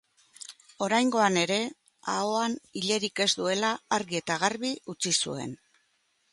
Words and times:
Oraingoan 0.85 1.37
ere 1.41 1.57
ahoan 2.15 2.57
ilerik 2.83 3.23
ez 3.29 3.29
duela 3.43 3.71
argi 4.01 4.21
eta 4.25 4.41
garbi 4.47 4.75
utzi 4.97 5.15
zuen. 5.27 5.57